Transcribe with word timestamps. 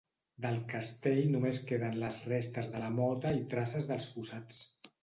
Del 0.45 0.55
castell 0.71 1.19
només 1.35 1.61
queden 1.73 1.99
les 2.05 2.19
restes 2.33 2.73
de 2.73 2.85
la 2.87 2.91
mota 2.99 3.39
i 3.43 3.47
traces 3.55 3.89
dels 3.95 4.15
fossats. 4.17 4.69